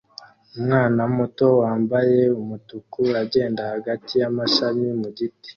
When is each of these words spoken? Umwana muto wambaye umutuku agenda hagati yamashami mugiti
Umwana 0.57 1.01
muto 1.17 1.45
wambaye 1.61 2.19
umutuku 2.41 3.01
agenda 3.23 3.61
hagati 3.73 4.13
yamashami 4.21 4.87
mugiti 5.01 5.49